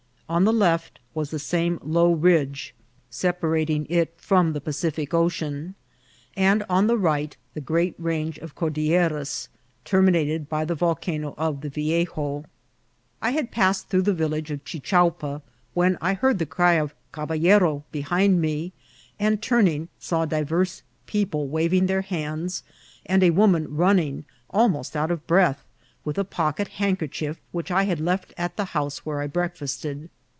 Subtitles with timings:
[0.31, 2.73] On the left wras the same low ridge
[3.09, 5.75] separating it from the Pacific 28 INCIDENTS OF TRAVEL.
[5.75, 5.75] Ocean,
[6.37, 9.49] and on the right the great range of Cordilleras,
[9.83, 12.45] terminated by the volcano of the Viejo.
[13.21, 15.41] I had passed through the village of Chichuapa
[15.73, 18.71] when I heard a cry of" caballero" behind me,
[19.19, 22.63] and turning, saw divers people waving their hands,
[23.05, 25.65] and a woman running, almost out of breath,
[26.05, 30.09] with a pocket handker chief which I had left at the house where I breakfasted.